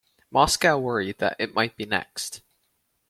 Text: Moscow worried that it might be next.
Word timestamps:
Moscow 0.31 0.79
worried 0.79 1.19
that 1.19 1.35
it 1.37 1.53
might 1.53 1.77
be 1.77 1.85
next. 1.85 2.41